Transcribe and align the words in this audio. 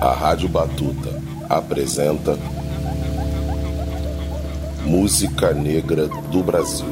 A 0.00 0.14
Rádio 0.14 0.48
Batuta 0.48 1.10
apresenta 1.46 2.38
Música 4.86 5.52
Negra 5.52 6.08
do 6.08 6.42
Brasil. 6.42 6.88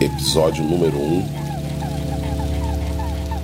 Episódio 0.00 0.62
número 0.62 0.96
1 0.96 1.46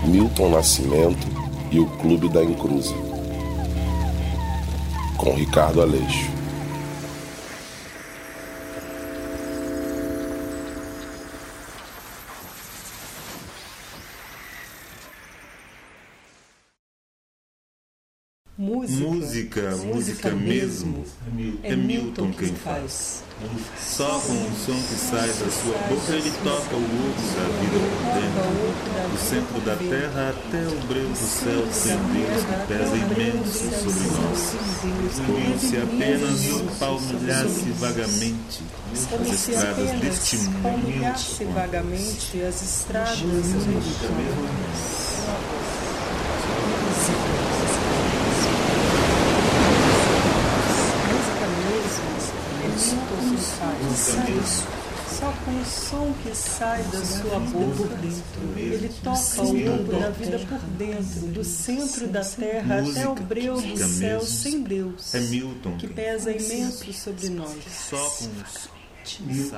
Milton 0.07 0.51
Nascimento 0.51 1.27
e 1.73 1.81
o 1.81 1.87
Clube 1.99 2.29
da 2.29 2.45
Encruza. 2.45 2.95
Com 5.17 5.35
Ricardo 5.35 5.83
Aleixo. 5.83 6.42
Música, 18.59 19.09
Música, 19.09 19.77
música 19.77 20.31
mesmo, 20.33 21.03
é 21.63 21.75
Milton 21.75 22.31
quem 22.33 22.55
faz. 22.55 23.25
Só 23.81 24.21
com 24.21 24.35
o 24.35 24.53
som 24.55 24.75
que 24.75 24.95
sai 24.95 25.27
da 25.27 25.51
sua 25.51 25.73
boca 25.89 26.13
ele 26.13 26.31
toca 26.45 26.77
o 26.77 26.85
outro 27.03 27.25
da 27.33 27.49
vida 27.59 27.81
por 27.89 28.05
dentro. 28.13 29.09
Do 29.11 29.19
centro 29.19 29.59
da 29.63 29.75
terra 29.77 30.35
até 30.37 30.67
o 30.69 30.77
breu 30.87 31.09
do 31.09 31.17
céu, 31.17 31.67
sem 31.73 31.97
Deus 31.97 32.45
que 32.45 32.57
pesa 32.69 32.95
imenso 32.95 33.73
sobre 33.81 34.07
nós. 34.21 34.55
Como 35.27 35.59
se 35.59 35.77
apenas 35.79 36.47
o 36.53 36.65
palmilhasse 36.79 37.71
vagamente 37.79 38.63
as 38.93 39.49
estradas 39.49 39.91
deste 39.99 40.37
mundo. 40.37 40.63
palmilhasse 40.63 41.45
vagamente 41.47 42.43
as 42.43 42.63
estradas 42.63 43.19
deste 43.19 43.33
mundo. 43.33 43.83
Música 43.83 44.53
mesmo 51.73 52.13
é 52.63 52.69
Milton 52.69 53.21
que 53.31 53.43
faz. 53.43 54.67
Só 55.19 55.33
com 55.45 55.51
o 55.51 55.65
som 55.93 56.11
que 56.23 56.35
sai 56.35 56.83
da 56.85 57.05
sua 57.05 57.39
boca, 57.39 57.99
ele 58.57 58.91
toca 59.05 59.43
o 59.43 59.53
mundo 59.53 60.01
da 60.01 60.09
vida 60.09 60.39
por 60.39 60.59
dentro, 60.79 61.27
do 61.27 61.45
centro 61.45 62.09
da 62.09 62.25
terra 62.25 62.81
até 62.81 63.07
o 63.07 63.15
breu 63.15 63.61
do 63.61 63.77
céu 63.77 64.23
sem 64.23 64.63
Deus, 64.63 65.15
É 65.15 65.21
Milton 65.21 65.77
que 65.77 65.87
pesa 65.89 66.31
imenso 66.31 66.91
sobre 66.95 67.29
nós. 67.29 67.91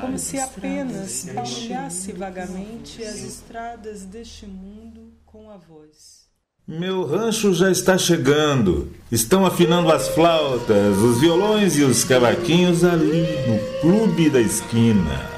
Como 0.01 0.19
se 0.19 0.41
apenas 0.41 1.27
palmilhasse 1.33 2.13
vagamente 2.13 3.05
as 3.05 3.17
estradas 3.17 4.05
deste 4.05 4.45
mundo 4.45 5.13
com 5.25 5.51
a 5.51 5.57
voz. 5.57 6.25
Meu 6.67 7.07
rancho 7.07 7.53
já 7.53 7.71
está 7.71 7.97
chegando. 7.97 8.91
Estão 9.13 9.47
afinando 9.47 9.93
as 9.93 10.09
flautas, 10.09 10.97
os 10.97 11.21
violões 11.21 11.77
e 11.77 11.83
os 11.83 12.03
cavaquinhos 12.03 12.83
ali 12.83 13.23
no 13.47 13.81
clube 13.83 14.31
da 14.31 14.41
esquina. 14.41 15.34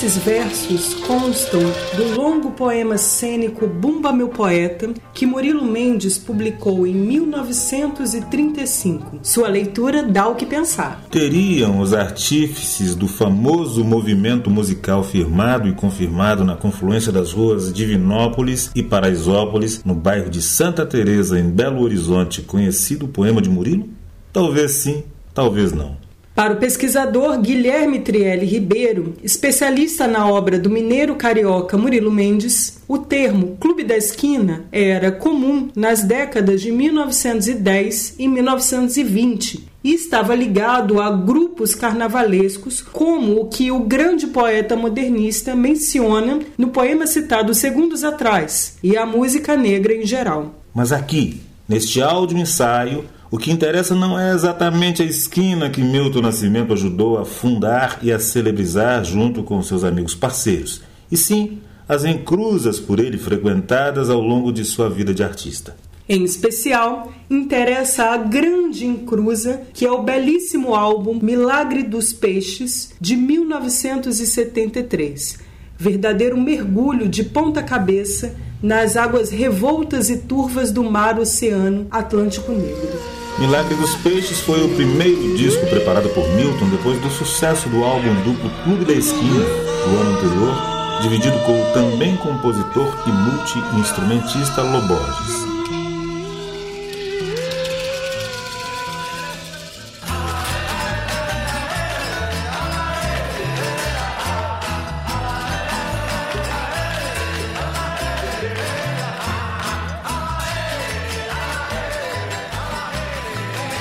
Esses 0.00 0.16
versos 0.16 0.94
constam 0.94 1.60
do 1.94 2.16
longo 2.16 2.52
poema 2.52 2.96
cênico 2.96 3.66
Bumba 3.66 4.10
Meu 4.14 4.30
Poeta, 4.30 4.94
que 5.12 5.26
Murilo 5.26 5.62
Mendes 5.62 6.16
publicou 6.16 6.86
em 6.86 6.94
1935. 6.94 9.18
Sua 9.22 9.48
leitura 9.48 10.02
dá 10.02 10.26
o 10.26 10.36
que 10.36 10.46
pensar. 10.46 11.04
Teriam 11.10 11.80
os 11.80 11.92
artífices 11.92 12.94
do 12.94 13.06
famoso 13.06 13.84
movimento 13.84 14.48
musical 14.48 15.04
firmado 15.04 15.68
e 15.68 15.74
confirmado 15.74 16.44
na 16.44 16.56
confluência 16.56 17.12
das 17.12 17.32
ruas 17.32 17.70
Divinópolis 17.70 18.70
e 18.74 18.82
Paraisópolis, 18.82 19.84
no 19.84 19.94
bairro 19.94 20.30
de 20.30 20.40
Santa 20.40 20.86
Teresa, 20.86 21.38
em 21.38 21.50
Belo 21.50 21.82
Horizonte, 21.82 22.40
conhecido 22.40 23.06
poema 23.06 23.42
de 23.42 23.50
Murilo? 23.50 23.86
Talvez 24.32 24.72
sim, 24.72 25.04
talvez 25.34 25.72
não. 25.72 26.08
Para 26.34 26.54
o 26.54 26.56
pesquisador 26.56 27.38
Guilherme 27.40 28.00
Trielli 28.00 28.46
Ribeiro, 28.46 29.14
especialista 29.22 30.06
na 30.06 30.26
obra 30.26 30.58
do 30.58 30.70
mineiro 30.70 31.16
carioca 31.16 31.76
Murilo 31.76 32.10
Mendes, 32.10 32.80
o 32.88 32.98
termo 32.98 33.56
Clube 33.60 33.84
da 33.84 33.96
Esquina 33.96 34.64
era 34.72 35.12
comum 35.12 35.68
nas 35.74 36.02
décadas 36.02 36.62
de 36.62 36.70
1910 36.70 38.14
e 38.18 38.28
1920 38.28 39.68
e 39.82 39.94
estava 39.94 40.34
ligado 40.34 41.00
a 41.00 41.10
grupos 41.10 41.74
carnavalescos, 41.74 42.82
como 42.82 43.40
o 43.40 43.48
que 43.48 43.70
o 43.70 43.80
grande 43.80 44.26
poeta 44.26 44.76
modernista 44.76 45.54
menciona 45.54 46.38
no 46.56 46.68
poema 46.68 47.06
citado 47.06 47.54
segundos 47.54 48.04
atrás, 48.04 48.76
e 48.82 48.96
a 48.96 49.06
música 49.06 49.56
negra 49.56 49.94
em 49.94 50.06
geral. 50.06 50.54
Mas 50.74 50.92
aqui, 50.92 51.40
neste 51.66 52.02
áudio 52.02 52.38
ensaio, 52.38 53.04
o 53.30 53.38
que 53.38 53.52
interessa 53.52 53.94
não 53.94 54.18
é 54.18 54.34
exatamente 54.34 55.02
a 55.02 55.04
esquina 55.04 55.70
que 55.70 55.82
Milton 55.82 56.22
Nascimento 56.22 56.72
ajudou 56.72 57.16
a 57.16 57.24
fundar 57.24 58.00
e 58.02 58.10
a 58.10 58.18
celebrizar 58.18 59.04
junto 59.04 59.44
com 59.44 59.62
seus 59.62 59.84
amigos 59.84 60.16
parceiros, 60.16 60.82
e 61.10 61.16
sim 61.16 61.60
as 61.88 62.04
encruzas 62.04 62.78
por 62.80 62.98
ele 62.98 63.18
frequentadas 63.18 64.10
ao 64.10 64.20
longo 64.20 64.52
de 64.52 64.64
sua 64.64 64.90
vida 64.90 65.14
de 65.14 65.22
artista. 65.22 65.76
Em 66.08 66.24
especial, 66.24 67.12
interessa 67.30 68.06
a 68.06 68.16
grande 68.16 68.84
encruza, 68.84 69.60
que 69.72 69.86
é 69.86 69.92
o 69.92 70.02
belíssimo 70.02 70.74
álbum 70.74 71.20
Milagre 71.22 71.84
dos 71.84 72.12
Peixes, 72.12 72.92
de 73.00 73.14
1973. 73.14 75.38
Verdadeiro 75.78 76.36
mergulho 76.36 77.08
de 77.08 77.22
ponta 77.22 77.62
cabeça 77.62 78.34
nas 78.60 78.96
águas 78.96 79.30
revoltas 79.30 80.10
e 80.10 80.16
turvas 80.18 80.72
do 80.72 80.82
mar 80.82 81.16
Oceano 81.18 81.86
Atlântico 81.92 82.50
Negro. 82.50 83.19
Milagre 83.38 83.74
dos 83.74 83.94
Peixes 83.96 84.40
foi 84.40 84.62
o 84.62 84.68
primeiro 84.74 85.34
disco 85.34 85.66
preparado 85.66 86.08
por 86.10 86.28
Milton 86.34 86.68
depois 86.68 87.00
do 87.00 87.10
sucesso 87.10 87.68
do 87.68 87.84
álbum 87.84 88.14
duplo 88.22 88.50
Clube 88.64 88.84
da 88.84 88.92
Esquina, 88.92 89.44
do 89.44 90.00
ano 90.00 90.16
anterior, 90.16 91.00
dividido 91.02 91.38
com 91.40 91.62
o 91.62 91.72
também 91.72 92.16
compositor 92.16 92.94
e 93.06 93.10
multi-instrumentista 93.10 94.62
Loborges. 94.62 95.39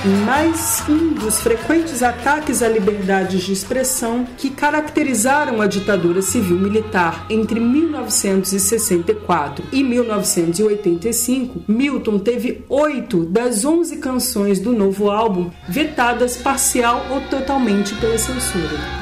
Mais 0.06 0.82
um 0.88 1.14
dos 1.14 1.42
frequentes 1.42 2.02
ataques 2.02 2.64
à 2.64 2.70
liberdade 2.70 3.44
de 3.44 3.52
expressão 3.52 4.26
que 4.38 4.50
caracterizaram 4.50 5.62
a 5.62 5.68
ditadura 5.68 6.22
civil-militar 6.22 7.26
entre 7.30 7.60
1964 7.60 9.66
e 9.74 9.84
1985, 9.84 11.64
Milton 11.68 12.18
teve 12.18 12.64
oito 12.70 13.26
das 13.26 13.66
onze 13.66 13.98
canções 13.98 14.58
do 14.60 14.72
novo 14.72 15.12
álbum 15.12 15.52
vetadas 15.68 16.38
parcial 16.38 17.06
ou 17.10 17.20
totalmente 17.22 17.94
pela 17.96 18.18
censura. 18.18 18.99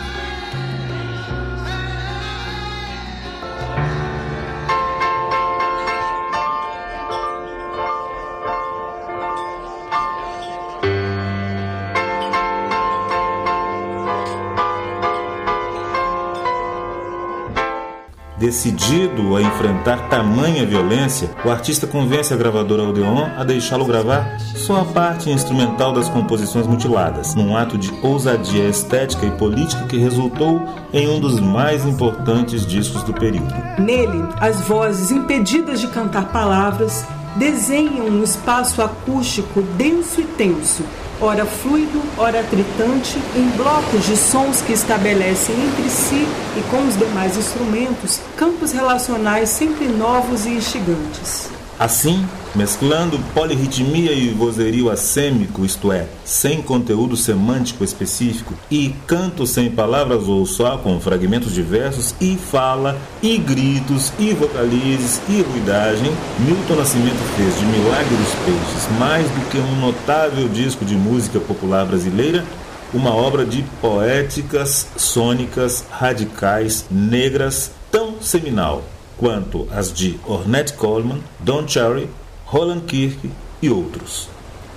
Decidido 18.37 19.35
a 19.35 19.41
enfrentar 19.41 20.09
tamanha 20.09 20.63
violência, 20.63 21.31
o 21.43 21.49
artista 21.49 21.87
convence 21.87 22.31
a 22.31 22.37
gravadora 22.37 22.83
Odeon 22.83 23.31
a 23.35 23.43
deixá-lo 23.43 23.83
gravar 23.83 24.37
só 24.39 24.81
a 24.81 24.85
parte 24.85 25.31
instrumental 25.31 25.91
das 25.91 26.07
composições 26.07 26.67
mutiladas, 26.67 27.33
num 27.33 27.57
ato 27.57 27.79
de 27.79 27.91
ousadia 28.03 28.69
estética 28.69 29.25
e 29.25 29.31
política 29.31 29.87
que 29.87 29.97
resultou 29.97 30.61
em 30.93 31.09
um 31.09 31.19
dos 31.19 31.39
mais 31.39 31.83
importantes 31.83 32.63
discos 32.63 33.01
do 33.01 33.13
período. 33.13 33.55
Nele, 33.79 34.23
as 34.39 34.61
vozes 34.61 35.09
impedidas 35.09 35.81
de 35.81 35.87
cantar 35.87 36.31
palavras 36.31 37.07
desenham 37.37 38.07
um 38.07 38.23
espaço 38.23 38.81
acústico 38.81 39.61
denso 39.61 40.21
e 40.21 40.23
tenso, 40.23 40.83
ora 41.21 41.45
fluido, 41.45 42.01
ora 42.17 42.43
tritante, 42.43 43.17
em 43.35 43.47
blocos 43.55 44.05
de 44.05 44.17
sons 44.17 44.61
que 44.61 44.73
estabelecem 44.73 45.55
entre 45.55 45.89
si 45.89 46.27
e 46.57 46.61
com 46.69 46.87
os 46.87 46.97
demais 46.97 47.37
instrumentos 47.37 48.19
campos 48.35 48.71
relacionais 48.71 49.49
sempre 49.49 49.87
novos 49.87 50.45
e 50.45 50.49
instigantes. 50.49 51.49
Assim, 51.79 52.25
mesclando 52.57 53.19
polirritmia 53.35 54.11
e 54.11 54.29
vozerio 54.29 54.89
assêmico, 54.89 55.63
isto 55.63 55.91
é, 55.91 56.07
sem 56.25 56.59
conteúdo 56.59 57.15
semântico 57.15 57.83
específico, 57.83 58.55
e 58.69 58.95
canto 59.05 59.45
sem 59.45 59.69
palavras 59.69 60.27
ou 60.27 60.43
só 60.45 60.75
com 60.77 60.99
fragmentos 60.99 61.53
diversos, 61.53 62.15
e 62.19 62.35
fala, 62.35 62.99
e 63.21 63.37
gritos, 63.37 64.11
e 64.17 64.33
vocalizes, 64.33 65.21
e 65.29 65.41
ruidagem, 65.43 66.11
Milton 66.39 66.75
Nascimento 66.75 67.21
fez 67.35 67.59
de 67.59 67.65
Milagre 67.65 68.15
dos 68.15 68.33
Peixes. 68.43 68.99
Mais 68.99 69.27
do 69.29 69.49
que 69.51 69.57
um 69.59 69.79
notável 69.79 70.49
disco 70.49 70.83
de 70.83 70.95
música 70.95 71.39
popular 71.39 71.85
brasileira, 71.85 72.43
uma 72.91 73.13
obra 73.13 73.45
de 73.45 73.63
poéticas, 73.79 74.87
sônicas, 74.97 75.85
radicais, 75.91 76.85
negras, 76.89 77.69
tão 77.91 78.19
seminal 78.19 78.83
quanto 79.17 79.67
as 79.71 79.91
de 79.91 80.19
Ornette 80.25 80.73
Coleman, 80.73 81.19
Don 81.39 81.67
Cherry, 81.67 82.09
Roland 82.47 82.81
Kirk 82.87 83.29
e 83.61 83.69
outros. 83.69 84.29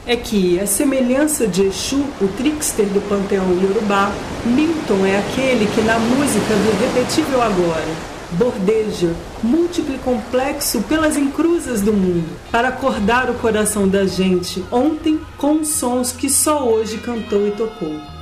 É 0.07 0.17
que, 0.17 0.59
a 0.59 0.67
semelhança 0.67 1.47
de 1.47 1.63
Exu, 1.63 2.05
o 2.21 2.29
trickster 2.37 2.87
do 2.87 3.01
panteão 3.09 3.47
iorubá, 3.63 4.13
Milton 4.45 5.07
é 5.07 5.19
aquele 5.19 5.67
que 5.73 5.81
na 5.83 5.99
música 5.99 6.55
do 6.55 6.81
Repetível 6.81 7.41
Agora 7.41 8.11
bordeja, 8.33 9.13
múltiplo 9.43 9.95
e 9.95 9.99
complexo 9.99 10.83
pelas 10.83 11.17
encruzas 11.17 11.81
do 11.81 11.93
mundo, 11.93 12.29
para 12.51 12.69
acordar 12.69 13.29
o 13.29 13.35
coração 13.35 13.89
da 13.89 14.07
gente 14.07 14.65
ontem 14.71 15.21
com 15.37 15.65
sons 15.65 16.13
que 16.13 16.31
só 16.31 16.65
hoje 16.65 16.99
cantou 16.99 17.47
e 17.47 17.51
tocou. 17.51 18.20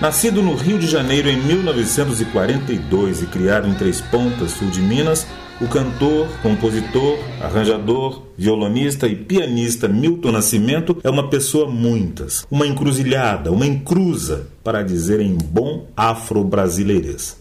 Nascido 0.00 0.40
no 0.40 0.54
Rio 0.54 0.78
de 0.78 0.86
Janeiro 0.86 1.28
em 1.28 1.36
1942 1.36 3.20
e 3.20 3.26
criado 3.26 3.68
em 3.68 3.74
Três 3.74 4.00
Pontas, 4.00 4.52
sul 4.52 4.70
de 4.70 4.80
Minas, 4.80 5.26
o 5.60 5.68
cantor, 5.68 6.26
compositor, 6.40 7.18
arranjador, 7.38 8.22
violonista 8.34 9.06
e 9.06 9.14
pianista 9.14 9.86
Milton 9.88 10.32
Nascimento 10.32 10.96
é 11.04 11.10
uma 11.10 11.28
pessoa 11.28 11.70
muitas, 11.70 12.46
uma 12.50 12.66
encruzilhada, 12.66 13.52
uma 13.52 13.66
encruza, 13.66 14.48
para 14.64 14.82
dizer 14.82 15.20
em 15.20 15.36
bom 15.36 15.86
afro-brasileirês. 15.94 17.36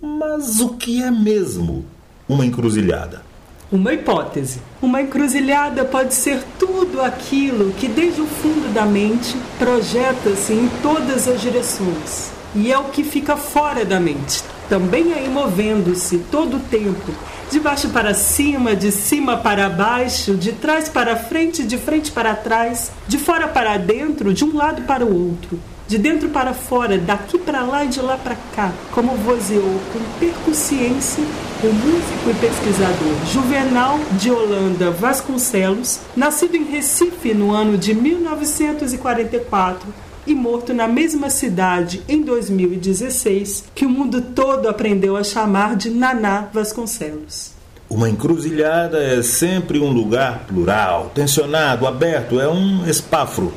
Mas 0.00 0.60
o 0.60 0.78
que 0.78 1.02
é 1.02 1.10
mesmo 1.10 1.84
uma 2.26 2.46
encruzilhada? 2.46 3.20
Uma 3.70 3.92
hipótese. 3.92 4.62
Uma 4.80 5.02
encruzilhada 5.02 5.84
pode 5.84 6.14
ser 6.14 6.42
tudo 6.58 7.02
aquilo 7.02 7.70
que, 7.72 7.86
desde 7.86 8.22
o 8.22 8.26
fundo 8.26 8.72
da 8.72 8.86
mente, 8.86 9.36
projeta-se 9.58 10.54
em 10.54 10.70
todas 10.82 11.28
as 11.28 11.38
direções. 11.42 12.30
E 12.54 12.72
é 12.72 12.78
o 12.78 12.84
que 12.84 13.04
fica 13.04 13.36
fora 13.36 13.84
da 13.84 14.00
mente, 14.00 14.42
também 14.70 15.12
aí 15.12 15.28
movendo-se 15.28 16.16
todo 16.30 16.56
o 16.56 16.60
tempo, 16.60 17.12
de 17.50 17.60
baixo 17.60 17.90
para 17.90 18.14
cima, 18.14 18.74
de 18.74 18.90
cima 18.90 19.36
para 19.36 19.68
baixo, 19.68 20.34
de 20.34 20.52
trás 20.52 20.88
para 20.88 21.14
frente, 21.14 21.62
de 21.62 21.76
frente 21.76 22.10
para 22.10 22.34
trás, 22.34 22.90
de 23.06 23.18
fora 23.18 23.46
para 23.46 23.76
dentro, 23.76 24.32
de 24.32 24.46
um 24.46 24.56
lado 24.56 24.80
para 24.84 25.04
o 25.04 25.28
outro 25.28 25.60
de 25.88 25.96
dentro 25.96 26.28
para 26.28 26.52
fora, 26.52 26.98
daqui 26.98 27.38
para 27.38 27.62
lá 27.62 27.82
e 27.82 27.88
de 27.88 28.00
lá 28.02 28.18
para 28.18 28.36
cá, 28.54 28.70
como 28.92 29.16
vozeou 29.16 29.80
com 29.90 29.98
percussiência 30.20 31.24
o 31.64 31.72
músico 31.72 32.30
e 32.30 32.34
pesquisador. 32.34 33.26
Juvenal 33.32 33.98
de 34.12 34.30
Holanda 34.30 34.90
Vasconcelos, 34.90 36.00
nascido 36.14 36.56
em 36.56 36.64
Recife 36.64 37.32
no 37.32 37.52
ano 37.52 37.78
de 37.78 37.94
1944 37.94 39.88
e 40.26 40.34
morto 40.34 40.74
na 40.74 40.86
mesma 40.86 41.30
cidade 41.30 42.02
em 42.06 42.20
2016, 42.22 43.64
que 43.74 43.86
o 43.86 43.90
mundo 43.90 44.20
todo 44.20 44.68
aprendeu 44.68 45.16
a 45.16 45.24
chamar 45.24 45.74
de 45.74 45.88
Naná 45.88 46.48
Vasconcelos. 46.52 47.52
Uma 47.88 48.10
encruzilhada 48.10 49.02
é 49.02 49.22
sempre 49.22 49.78
um 49.78 49.90
lugar 49.90 50.44
plural, 50.46 51.10
tensionado, 51.14 51.86
aberto, 51.86 52.38
é 52.38 52.46
um 52.46 52.86
espáforo 52.86 53.54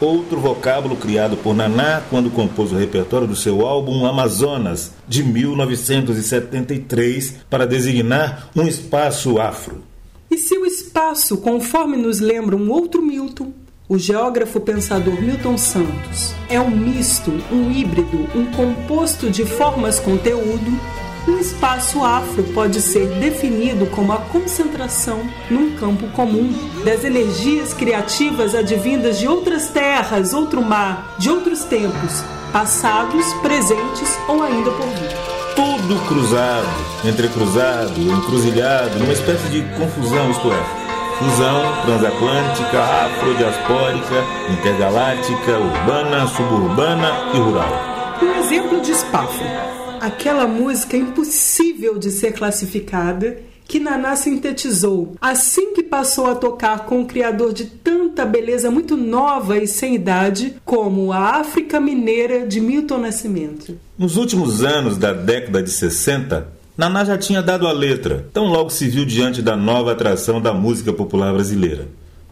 outro 0.00 0.40
vocábulo 0.40 0.96
criado 0.96 1.36
por 1.36 1.54
Naná 1.54 2.00
quando 2.08 2.30
compôs 2.30 2.72
o 2.72 2.76
repertório 2.76 3.26
do 3.26 3.36
seu 3.36 3.66
álbum 3.66 4.06
Amazonas, 4.06 4.92
de 5.06 5.22
1973, 5.22 7.34
para 7.50 7.66
designar 7.66 8.48
um 8.54 8.66
espaço 8.66 9.38
afro. 9.38 9.82
E 10.30 10.36
se 10.36 10.58
o 10.58 10.66
espaço, 10.66 11.38
conforme 11.38 11.96
nos 11.96 12.20
lembra 12.20 12.54
um 12.54 12.70
outro 12.70 13.00
Milton, 13.02 13.50
o 13.88 13.98
geógrafo 13.98 14.60
pensador 14.60 15.18
Milton 15.20 15.56
Santos, 15.56 16.34
é 16.48 16.60
um 16.60 16.70
misto, 16.70 17.32
um 17.50 17.72
híbrido, 17.72 18.28
um 18.34 18.44
composto 18.52 19.30
de 19.30 19.46
formas-conteúdo, 19.46 20.78
um 21.28 21.38
espaço 21.38 22.02
afro 22.02 22.42
pode 22.54 22.80
ser 22.80 23.06
definido 23.20 23.86
como 23.86 24.12
a 24.12 24.16
concentração 24.16 25.20
num 25.50 25.76
campo 25.76 26.06
comum 26.08 26.52
das 26.84 27.04
energias 27.04 27.74
criativas 27.74 28.54
advindas 28.54 29.18
de 29.18 29.28
outras 29.28 29.68
terras, 29.68 30.32
outro 30.32 30.62
mar, 30.62 31.16
de 31.18 31.30
outros 31.30 31.64
tempos, 31.64 32.24
passados, 32.52 33.26
presentes 33.42 34.18
ou 34.26 34.42
ainda 34.42 34.70
por 34.70 34.86
vir. 34.86 35.10
Tudo 35.54 36.06
cruzado, 36.06 36.68
entrecruzado, 37.04 38.00
encruzilhado, 38.00 38.98
numa 38.98 39.12
espécie 39.12 39.48
de 39.48 39.62
confusão, 39.76 40.30
isto 40.30 40.50
é, 40.50 41.18
fusão 41.18 41.82
transatlântica, 41.84 42.80
afrodiaspórica, 42.80 44.24
intergaláctica, 44.50 45.58
urbana, 45.58 46.26
suburbana 46.28 47.10
e 47.34 47.38
rural. 47.38 48.18
Um 48.22 48.40
exemplo 48.40 48.80
de 48.80 48.92
espáforo 48.92 49.87
aquela 50.00 50.46
música 50.46 50.96
impossível 50.96 51.98
de 51.98 52.10
ser 52.10 52.32
classificada 52.32 53.38
que 53.68 53.78
Naná 53.78 54.16
sintetizou 54.16 55.14
assim 55.20 55.74
que 55.74 55.82
passou 55.82 56.26
a 56.26 56.34
tocar 56.34 56.86
com 56.86 57.02
o 57.02 57.06
criador 57.06 57.52
de 57.52 57.66
tanta 57.66 58.24
beleza 58.24 58.70
muito 58.70 58.96
nova 58.96 59.58
e 59.58 59.66
sem 59.66 59.94
idade 59.94 60.56
como 60.64 61.12
a 61.12 61.38
África 61.40 61.78
Mineira 61.78 62.46
de 62.46 62.60
Milton 62.60 62.98
Nascimento. 62.98 63.78
Nos 63.98 64.16
últimos 64.16 64.64
anos 64.64 64.96
da 64.96 65.12
década 65.12 65.62
de 65.62 65.70
60, 65.70 66.48
Naná 66.76 67.04
já 67.04 67.18
tinha 67.18 67.42
dado 67.42 67.66
a 67.66 67.72
letra, 67.72 68.26
tão 68.32 68.46
logo 68.46 68.70
se 68.70 68.88
viu 68.88 69.04
diante 69.04 69.42
da 69.42 69.54
nova 69.56 69.92
atração 69.92 70.40
da 70.40 70.54
música 70.54 70.92
popular 70.92 71.34
brasileira. 71.34 71.88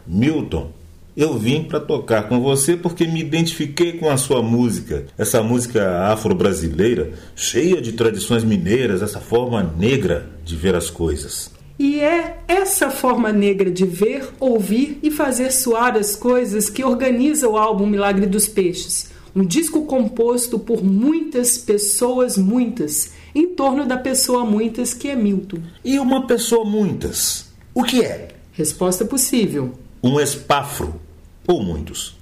Milton 0.07 0.71
eu 1.17 1.35
vim 1.35 1.63
para 1.63 1.79
tocar 1.79 2.29
com 2.29 2.39
você 2.39 2.77
porque 2.77 3.07
me 3.07 3.21
identifiquei 3.21 3.93
com 3.93 4.07
a 4.07 4.17
sua 4.17 4.43
música, 4.43 5.07
essa 5.17 5.41
música 5.41 6.03
afro-brasileira, 6.11 7.11
cheia 7.35 7.81
de 7.81 7.93
tradições 7.93 8.43
mineiras, 8.43 9.01
essa 9.01 9.19
forma 9.19 9.63
negra 9.63 10.29
de 10.45 10.55
ver 10.55 10.75
as 10.75 10.91
coisas. 10.91 11.49
E 11.79 11.99
é 11.99 12.37
essa 12.47 12.91
forma 12.91 13.33
negra 13.33 13.71
de 13.71 13.83
ver, 13.83 14.29
ouvir 14.39 14.99
e 15.01 15.09
fazer 15.09 15.51
soar 15.51 15.97
as 15.97 16.15
coisas 16.15 16.69
que 16.69 16.83
organiza 16.83 17.49
o 17.49 17.57
álbum 17.57 17.87
Milagre 17.87 18.27
dos 18.27 18.47
Peixes, 18.47 19.09
um 19.35 19.43
disco 19.43 19.87
composto 19.87 20.59
por 20.59 20.83
muitas 20.83 21.57
pessoas, 21.57 22.37
muitas, 22.37 23.13
em 23.33 23.55
torno 23.55 23.87
da 23.87 23.97
pessoa 23.97 24.45
muitas 24.45 24.93
que 24.93 25.07
é 25.07 25.15
Milton. 25.15 25.57
E 25.83 25.97
uma 25.97 26.27
pessoa 26.27 26.63
muitas, 26.63 27.47
o 27.73 27.83
que 27.83 28.03
é? 28.03 28.27
Resposta 28.51 29.03
possível. 29.03 29.73
Um 30.03 30.19
espáfro 30.19 31.06
ou 31.47 31.63
muitos. 31.63 32.17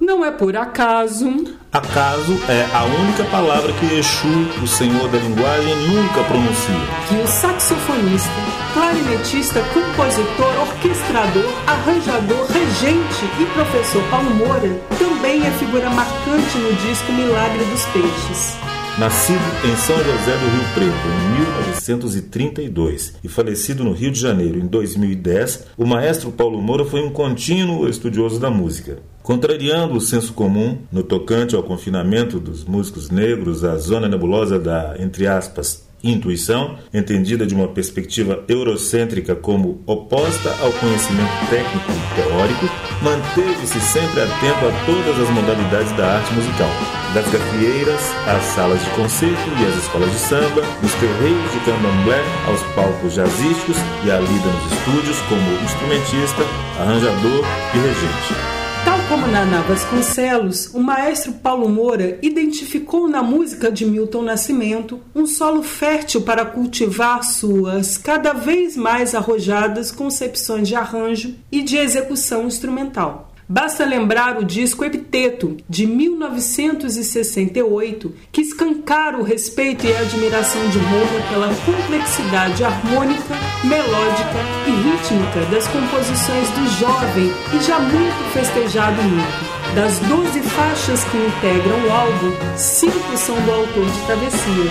Não 0.00 0.24
é 0.24 0.30
por 0.30 0.56
acaso. 0.56 1.28
Acaso 1.70 2.32
é 2.48 2.66
a 2.74 2.84
única 2.84 3.22
palavra 3.24 3.70
que 3.74 3.98
Exu, 3.98 4.26
o 4.62 4.66
senhor 4.66 5.08
da 5.10 5.18
linguagem, 5.18 5.76
nunca 5.88 6.24
pronuncia. 6.24 6.74
Que 7.06 7.16
o 7.16 7.26
saxofonista, 7.26 8.30
clarinetista, 8.72 9.60
compositor, 9.74 10.60
orquestrador, 10.62 11.44
arranjador, 11.66 12.46
regente 12.46 13.24
e 13.38 13.44
professor 13.52 14.02
Paulo 14.08 14.30
Moura 14.34 14.74
também 14.98 15.46
é 15.46 15.50
figura 15.50 15.90
marcante 15.90 16.56
no 16.56 16.72
disco 16.76 17.12
Milagre 17.12 17.64
dos 17.66 17.84
Peixes. 17.86 18.56
Nascido 18.98 19.38
em 19.64 19.76
São 19.76 19.96
José 19.96 20.32
do 20.36 20.50
Rio 20.50 20.74
Preto 20.74 20.90
em 21.08 21.80
1932 21.80 23.14
e 23.24 23.28
falecido 23.28 23.82
no 23.82 23.92
Rio 23.92 24.10
de 24.10 24.20
Janeiro 24.20 24.58
em 24.58 24.66
2010, 24.66 25.68
o 25.78 25.86
maestro 25.86 26.30
Paulo 26.30 26.60
Moura 26.60 26.84
foi 26.84 27.00
um 27.00 27.10
contínuo 27.10 27.88
estudioso 27.88 28.38
da 28.38 28.50
música. 28.50 28.98
Contrariando 29.22 29.94
o 29.94 30.00
senso 30.00 30.34
comum 30.34 30.78
no 30.92 31.02
tocante 31.02 31.54
ao 31.54 31.62
confinamento 31.62 32.38
dos 32.38 32.64
músicos 32.64 33.10
negros 33.10 33.64
à 33.64 33.76
zona 33.76 34.08
nebulosa 34.08 34.58
da, 34.58 34.96
entre 34.98 35.26
aspas, 35.26 35.88
intuição, 36.02 36.78
entendida 36.92 37.46
de 37.46 37.54
uma 37.54 37.68
perspectiva 37.68 38.44
eurocêntrica 38.48 39.34
como 39.34 39.82
oposta 39.86 40.50
ao 40.62 40.72
conhecimento 40.72 41.30
técnico 41.48 41.92
e 41.92 42.22
teórico, 42.22 42.66
manteve-se 43.02 43.80
sempre 43.80 44.22
atento 44.22 44.66
a 44.66 44.86
todas 44.86 45.20
as 45.20 45.30
modalidades 45.30 45.92
da 45.92 46.16
arte 46.16 46.34
musical, 46.34 46.70
das 47.14 47.24
gafieiras 47.30 48.00
às 48.26 48.42
salas 48.54 48.82
de 48.82 48.90
concerto 48.90 49.50
e 49.60 49.66
às 49.66 49.76
escolas 49.82 50.10
de 50.10 50.18
samba, 50.18 50.62
dos 50.80 50.94
terreiros 50.94 51.52
de 51.52 51.60
candomblé 51.60 52.22
aos 52.46 52.62
palcos 52.74 53.14
jazzísticos 53.14 53.76
e 54.04 54.10
a 54.10 54.18
lida 54.18 54.48
nos 54.48 54.72
estúdios 54.72 55.18
como 55.28 55.64
instrumentista, 55.64 56.42
arranjador 56.78 57.44
e 57.74 57.78
regente. 57.78 58.49
Tal 58.84 58.98
como 59.08 59.26
Naná 59.26 59.60
Vasconcelos, 59.62 60.72
o 60.74 60.80
maestro 60.80 61.32
Paulo 61.32 61.68
Moura 61.68 62.18
identificou 62.22 63.08
na 63.08 63.22
música 63.22 63.70
de 63.70 63.84
Milton 63.84 64.22
Nascimento 64.22 65.00
um 65.14 65.26
solo 65.26 65.62
fértil 65.62 66.22
para 66.22 66.44
cultivar 66.44 67.22
suas 67.22 67.98
cada 67.98 68.32
vez 68.32 68.76
mais 68.76 69.14
arrojadas 69.14 69.90
concepções 69.90 70.66
de 70.66 70.74
arranjo 70.74 71.34
e 71.52 71.62
de 71.62 71.76
execução 71.76 72.46
instrumental. 72.46 73.29
Basta 73.52 73.84
lembrar 73.84 74.38
o 74.38 74.44
disco 74.44 74.84
Epiteto, 74.84 75.56
de 75.68 75.84
1968, 75.84 78.14
que 78.30 78.42
escancara 78.42 79.18
o 79.18 79.24
respeito 79.24 79.84
e 79.84 79.92
a 79.92 80.02
admiração 80.02 80.68
de 80.68 80.78
Moura 80.78 81.20
pela 81.28 81.48
complexidade 81.66 82.62
harmônica, 82.62 83.34
melódica 83.64 84.38
e 84.68 84.70
rítmica 84.70 85.40
das 85.50 85.66
composições 85.66 86.48
do 86.50 86.64
jovem 86.78 87.32
e 87.52 87.58
já 87.64 87.80
muito 87.80 88.32
festejado 88.32 89.02
Milton. 89.02 89.74
Das 89.74 89.98
12 89.98 90.42
faixas 90.42 91.02
que 91.02 91.16
integram 91.16 91.88
o 91.88 91.90
álbum, 91.90 92.30
cinco 92.56 93.18
são 93.18 93.34
do 93.34 93.50
autor 93.50 93.84
de 93.84 93.98
Travessia. 94.06 94.70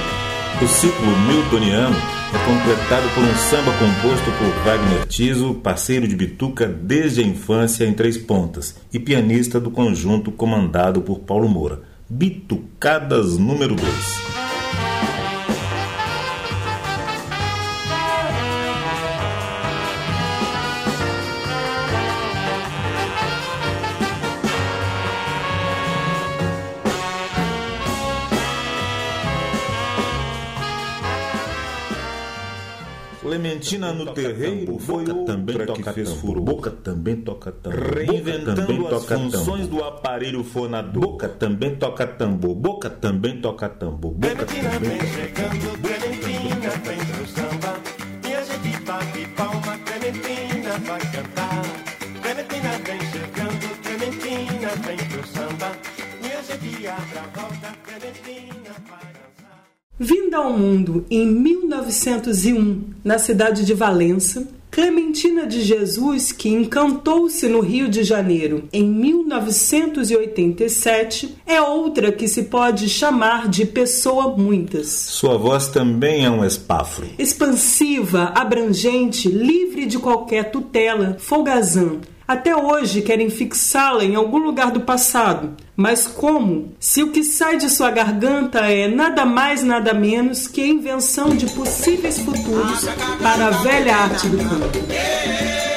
O 0.61 0.67
ciclo 0.69 1.17
miltoniano 1.27 2.18
é 2.31 2.37
completado 2.45 3.09
por 3.15 3.23
um 3.23 3.35
samba 3.35 3.71
composto 3.79 4.31
por 4.31 4.63
Wagner 4.63 5.07
Tiso, 5.07 5.55
parceiro 5.55 6.07
de 6.07 6.15
Bituca 6.15 6.67
desde 6.67 7.21
a 7.21 7.25
infância 7.25 7.85
em 7.85 7.93
Três 7.93 8.17
Pontas, 8.17 8.75
e 8.93 8.99
pianista 8.99 9.59
do 9.59 9.71
conjunto 9.71 10.31
comandado 10.31 11.01
por 11.01 11.19
Paulo 11.19 11.49
Moura. 11.49 11.81
Bitucadas 12.07 13.37
número 13.37 13.75
2. 13.75 14.48
Clementina 33.59 33.91
no 33.91 34.13
terreiro 34.13 34.79
foi 34.79 35.03
boca 35.03 35.25
também 35.25 35.57
toca 35.57 35.83
que 35.83 35.93
fez 35.93 36.13
furo. 36.13 36.41
Boca 36.41 36.71
também 36.71 37.15
toca 37.17 37.51
tambor. 37.51 37.93
Reinventando 37.93 38.87
as 38.87 39.05
funções 39.05 39.67
tambor. 39.67 39.67
do 39.67 39.83
aparelho 39.83 40.43
fonador. 40.45 41.01
Boca 41.01 41.27
também 41.27 41.75
toca 41.75 42.07
tambor. 42.07 42.55
Boca 42.55 42.89
também 42.89 43.41
toca 43.41 43.67
tambor. 43.67 44.13
Boca 44.13 44.45
também 44.45 44.97
toca 44.97 45.07
chegando, 45.07 45.81
Clementina 45.81 46.69
vem 46.85 46.97
pro 47.05 47.27
samba. 47.27 47.79
E 48.29 48.33
a 48.33 48.43
gente 48.43 48.83
bate 48.83 49.27
palma, 49.35 49.77
Clementina 49.85 50.79
vai 50.85 50.99
cantar. 51.11 51.61
Clementina 52.21 52.71
vem 52.85 53.01
chegando, 53.11 53.81
Clementina 53.83 54.69
vem 54.85 54.97
pro 55.09 55.27
samba. 55.27 55.71
E 56.21 56.31
a 56.31 56.41
gente 56.41 56.87
abre 56.87 57.17
a 57.17 57.39
volta, 57.39 57.78
Vinda 60.01 60.37
ao 60.37 60.57
mundo 60.57 61.05
em 61.11 61.25
1901, 61.25 62.83
na 63.03 63.19
cidade 63.19 63.65
de 63.65 63.73
Valença, 63.73 64.47
Clementina 64.71 65.45
de 65.45 65.61
Jesus, 65.61 66.31
que 66.31 66.47
encantou-se 66.47 67.45
no 67.49 67.59
Rio 67.59 67.89
de 67.89 68.01
Janeiro 68.03 68.63
em 68.71 68.87
1987, 68.87 71.35
é 71.45 71.61
outra 71.61 72.13
que 72.13 72.29
se 72.29 72.43
pode 72.43 72.87
chamar 72.87 73.49
de 73.49 73.65
pessoa 73.65 74.37
muitas. 74.37 74.87
Sua 74.87 75.37
voz 75.37 75.67
também 75.67 76.23
é 76.23 76.29
um 76.29 76.45
espafro. 76.45 77.05
Expansiva, 77.19 78.31
abrangente, 78.33 79.27
livre 79.27 79.85
de 79.85 79.99
qualquer 79.99 80.49
tutela, 80.49 81.17
folgazã 81.19 81.97
até 82.29 82.55
hoje 82.55 83.01
querem 83.01 83.27
fixá-la 83.27 84.05
em 84.05 84.13
algum 84.13 84.37
lugar 84.37 84.69
do 84.69 84.81
passado. 84.81 85.57
Mas 85.75 86.05
como? 86.05 86.75
Se 86.79 87.01
o 87.01 87.09
que 87.09 87.23
sai 87.23 87.57
de 87.57 87.67
sua 87.71 87.89
garganta 87.89 88.59
é 88.71 88.87
nada 88.87 89.25
mais, 89.25 89.63
nada 89.63 89.95
menos 89.95 90.47
que 90.47 90.61
a 90.61 90.67
invenção 90.67 91.35
de 91.35 91.47
possíveis 91.47 92.19
futuros 92.19 92.87
para 93.19 93.47
a 93.47 93.49
velha 93.49 93.95
arte 93.95 94.29
do 94.29 94.37
canto. 94.37 95.68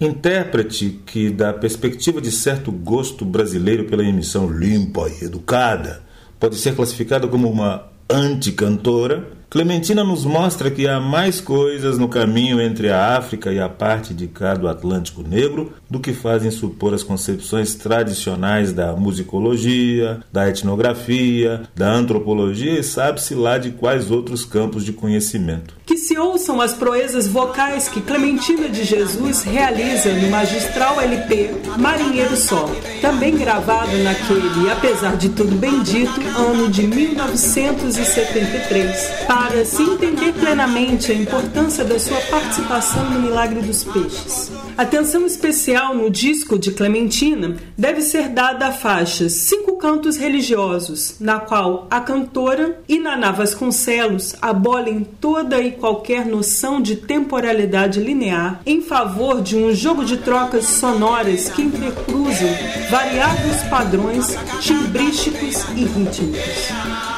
Intérprete 0.00 1.00
que, 1.04 1.28
da 1.28 1.52
perspectiva 1.52 2.20
de 2.20 2.30
certo 2.30 2.70
gosto 2.70 3.24
brasileiro 3.24 3.84
pela 3.86 4.04
emissão 4.04 4.48
limpa 4.48 5.08
e 5.08 5.24
educada, 5.24 6.02
pode 6.38 6.56
ser 6.56 6.76
classificada 6.76 7.26
como 7.26 7.50
uma 7.50 7.88
anticantora, 8.08 9.28
Clementina 9.50 10.04
nos 10.04 10.26
mostra 10.26 10.70
que 10.70 10.86
há 10.86 11.00
mais 11.00 11.40
coisas 11.40 11.96
no 11.96 12.06
caminho 12.06 12.60
entre 12.60 12.90
a 12.90 13.16
África 13.16 13.50
e 13.50 13.58
a 13.58 13.66
parte 13.66 14.12
de 14.12 14.26
cá 14.26 14.52
do 14.52 14.68
Atlântico 14.68 15.22
Negro 15.22 15.72
do 15.88 15.98
que 15.98 16.12
fazem 16.12 16.50
supor 16.50 16.92
as 16.92 17.02
concepções 17.02 17.74
tradicionais 17.74 18.74
da 18.74 18.92
musicologia, 18.92 20.20
da 20.30 20.50
etnografia, 20.50 21.62
da 21.74 21.90
antropologia 21.90 22.78
e 22.78 22.82
sabe-se 22.82 23.34
lá 23.34 23.56
de 23.56 23.70
quais 23.70 24.10
outros 24.10 24.44
campos 24.44 24.84
de 24.84 24.92
conhecimento. 24.92 25.78
Que 25.86 25.96
se 25.96 26.18
ouçam 26.18 26.60
as 26.60 26.74
proezas 26.74 27.26
vocais 27.26 27.88
que 27.88 28.02
Clementina 28.02 28.68
de 28.68 28.84
Jesus 28.84 29.44
realiza 29.44 30.12
no 30.12 30.28
magistral 30.28 31.00
LP 31.00 31.52
Marinheiro 31.78 32.36
Só, 32.36 32.70
também 33.00 33.34
gravado 33.34 33.96
naquele, 34.04 34.70
apesar 34.70 35.16
de 35.16 35.30
tudo 35.30 35.56
bendito, 35.56 36.20
ano 36.36 36.68
de 36.68 36.86
1973 36.86 39.37
para 39.38 39.64
se 39.64 39.84
entender 39.84 40.32
plenamente 40.32 41.12
a 41.12 41.14
importância 41.14 41.84
da 41.84 41.96
sua 41.96 42.20
participação 42.22 43.08
no 43.08 43.20
milagre 43.20 43.60
dos 43.60 43.84
peixes. 43.84 44.50
Atenção 44.76 45.24
especial 45.24 45.94
no 45.94 46.10
disco 46.10 46.58
de 46.58 46.72
Clementina 46.72 47.56
deve 47.76 48.00
ser 48.00 48.30
dada 48.30 48.66
à 48.66 48.72
faixa 48.72 49.28
Cinco 49.28 49.76
Cantos 49.76 50.16
Religiosos, 50.16 51.20
na 51.20 51.38
qual 51.38 51.86
a 51.88 52.00
cantora 52.00 52.80
e 52.88 52.98
Naná 52.98 53.30
Vasconcelos 53.30 54.34
abolem 54.42 55.06
toda 55.20 55.62
e 55.62 55.70
qualquer 55.70 56.26
noção 56.26 56.82
de 56.82 56.96
temporalidade 56.96 58.00
linear 58.00 58.60
em 58.66 58.82
favor 58.82 59.40
de 59.40 59.56
um 59.56 59.72
jogo 59.72 60.04
de 60.04 60.16
trocas 60.16 60.64
sonoras 60.64 61.48
que 61.48 61.62
intercruzam 61.62 62.50
variados 62.90 63.62
padrões 63.70 64.36
timbrísticos 64.60 65.62
e 65.76 65.84
rítmicos. 65.84 67.17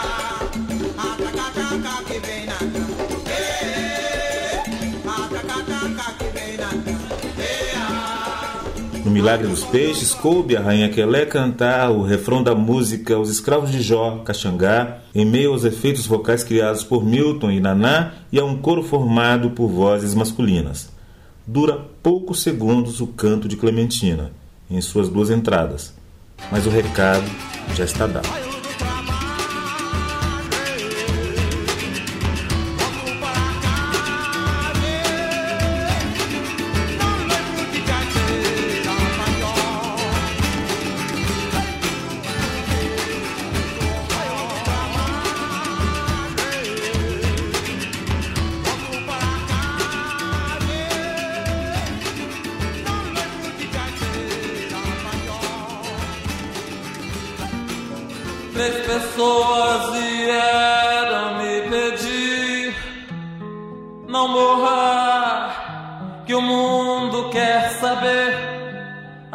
Milagre 9.20 9.48
dos 9.48 9.64
Peixes, 9.64 10.14
coube 10.14 10.56
a 10.56 10.62
Rainha 10.62 10.88
Quelé 10.88 11.26
cantar 11.26 11.90
o 11.90 12.02
refrão 12.02 12.42
da 12.42 12.54
música 12.54 13.18
Os 13.18 13.28
Escravos 13.28 13.70
de 13.70 13.82
Jó, 13.82 14.22
Caxangá, 14.24 15.00
em 15.14 15.26
meio 15.26 15.52
aos 15.52 15.62
efeitos 15.62 16.06
vocais 16.06 16.42
criados 16.42 16.82
por 16.82 17.04
Milton 17.04 17.50
e 17.50 17.60
Naná 17.60 18.12
e 18.32 18.40
a 18.40 18.44
um 18.46 18.56
coro 18.56 18.82
formado 18.82 19.50
por 19.50 19.68
vozes 19.68 20.14
masculinas. 20.14 20.90
Dura 21.46 21.78
poucos 22.02 22.40
segundos 22.40 23.02
o 23.02 23.08
canto 23.08 23.46
de 23.46 23.58
Clementina, 23.58 24.32
em 24.70 24.80
suas 24.80 25.10
duas 25.10 25.28
entradas, 25.28 25.92
mas 26.50 26.64
o 26.64 26.70
recado 26.70 27.30
já 27.74 27.84
está 27.84 28.06
dado. 28.06 28.49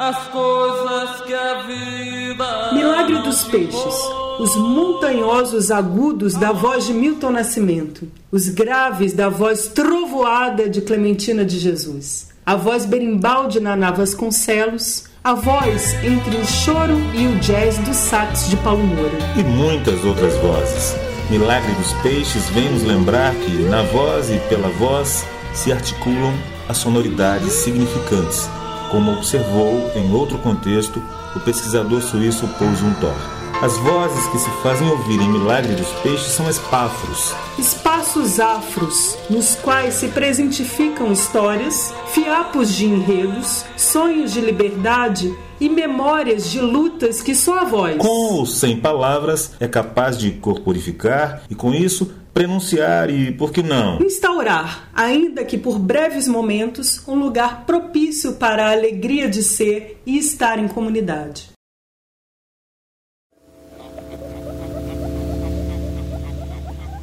As 0.05 0.27
coisas 0.27 1.21
que 1.21 1.33
a 1.33 1.63
vida. 1.63 2.73
Milagre 2.73 3.17
dos 3.23 3.43
peixes. 3.45 3.95
Os 4.39 4.55
montanhosos 4.55 5.71
agudos 5.71 6.35
da 6.35 6.51
voz 6.51 6.85
de 6.85 6.93
Milton 6.93 7.31
Nascimento, 7.31 8.07
os 8.31 8.49
graves 8.49 9.13
da 9.13 9.29
voz 9.29 9.69
trovoada 9.69 10.69
de 10.69 10.81
Clementina 10.81 11.43
de 11.43 11.57
Jesus, 11.57 12.27
a 12.45 12.55
voz 12.55 12.85
berimbau 12.85 13.47
de 13.47 13.59
Naná 13.59 13.91
Vasconcelos, 13.91 15.05
a 15.23 15.33
voz 15.33 15.95
entre 16.03 16.37
o 16.37 16.45
choro 16.45 16.97
e 17.15 17.25
o 17.27 17.39
jazz 17.39 17.77
do 17.79 17.93
sax 17.93 18.49
de 18.49 18.57
Paulo 18.57 18.83
Moura. 18.83 19.17
E 19.37 19.43
muitas 19.43 20.03
outras 20.03 20.35
vozes. 20.37 20.95
Milagre 21.31 21.71
dos 21.75 21.93
Peixes 22.03 22.47
vem 22.49 22.69
nos 22.71 22.83
lembrar 22.83 23.33
que 23.33 23.51
na 23.69 23.81
voz 23.83 24.29
e 24.29 24.37
pela 24.49 24.69
voz 24.69 25.25
se 25.53 25.71
articulam 25.71 26.33
as 26.67 26.77
sonoridades 26.77 27.53
significantes, 27.53 28.49
como 28.95 29.11
observou 29.11 29.91
em 29.93 30.13
outro 30.13 30.37
contexto 30.37 31.03
o 31.35 31.39
pesquisador 31.41 32.01
suíço 32.01 32.47
Paul 32.57 32.73
Zumthor. 32.75 33.13
As 33.61 33.75
vozes 33.79 34.25
que 34.27 34.37
se 34.39 34.49
fazem 34.63 34.87
ouvir 34.87 35.19
em 35.19 35.29
Milagre 35.29 35.75
dos 35.75 35.89
Peixes 36.01 36.31
são 36.31 36.49
espáforos. 36.49 37.33
Espaços 37.59 38.39
afros, 38.39 39.17
nos 39.29 39.55
quais 39.55 39.95
se 39.95 40.07
presentificam 40.07 41.11
histórias, 41.11 41.93
fiapos 42.13 42.73
de 42.73 42.85
enredos, 42.85 43.65
sonhos 43.75 44.31
de 44.31 44.39
liberdade 44.39 45.35
e 45.59 45.67
memórias 45.67 46.49
de 46.49 46.61
lutas 46.61 47.21
que 47.21 47.35
só 47.35 47.59
a 47.59 47.63
voz. 47.65 47.97
Com 47.97 48.07
ou 48.07 48.45
sem 48.45 48.79
palavras, 48.79 49.51
é 49.59 49.67
capaz 49.67 50.17
de 50.17 50.31
corporificar 50.31 51.41
e, 51.49 51.55
com 51.55 51.73
isso, 51.73 52.13
prenunciar 52.35 53.09
e, 53.09 53.31
por 53.31 53.51
que 53.51 53.63
não? 53.63 53.97
Instaurar, 53.99 54.91
ainda 54.93 55.43
que 55.43 55.57
por 55.57 55.79
breves 55.79 56.27
momentos, 56.27 57.01
um 57.07 57.15
lugar 57.15 57.65
propício 57.65 58.33
para 58.33 58.67
a 58.67 58.71
alegria 58.73 59.27
de 59.27 59.41
ser 59.41 59.99
e 60.05 60.19
estar 60.19 60.59
em 60.59 60.67
comunidade. 60.67 61.55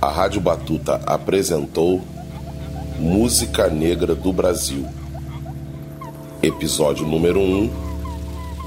a 0.02 0.08
Rádio 0.08 0.40
Batuta 0.40 1.00
apresentou 1.06 2.02
Música 2.98 3.68
Negra 3.68 4.16
do 4.16 4.32
Brasil. 4.32 4.84
Episódio 6.42 7.06
número 7.06 7.38
1: 7.38 7.70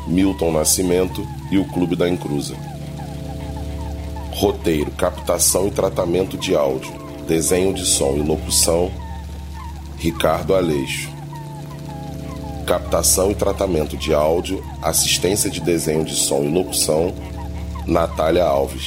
Milton 0.07 0.53
Nascimento 0.53 1.27
e 1.51 1.57
o 1.57 1.65
Clube 1.65 1.97
da 1.97 2.07
Encruza. 2.07 2.55
Roteiro, 4.35 4.91
captação 4.91 5.65
e 5.65 5.71
tratamento 5.71 6.37
de 6.37 6.53
áudio, 6.53 6.91
desenho 7.25 7.73
de 7.73 7.85
som 7.85 8.17
e 8.17 8.19
locução: 8.19 8.91
Ricardo 9.97 10.53
Aleixo. 10.53 11.09
Captação 12.67 13.31
e 13.31 13.35
tratamento 13.35 13.95
de 13.95 14.13
áudio, 14.13 14.61
assistência 14.81 15.49
de 15.49 15.61
desenho 15.61 16.03
de 16.03 16.13
som 16.13 16.43
e 16.43 16.49
locução: 16.49 17.13
Natália 17.87 18.43
Alves. 18.43 18.85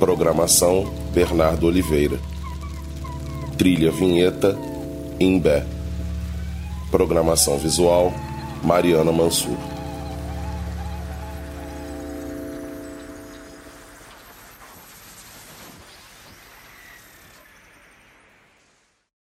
Programação 0.00 0.92
Bernardo 1.14 1.68
Oliveira. 1.68 2.18
Trilha 3.56 3.92
Vinheta 3.92 4.58
Imbé. 5.20 5.64
Programação 6.90 7.56
visual 7.58 8.12
Mariana 8.64 9.12
Mansur. 9.12 9.75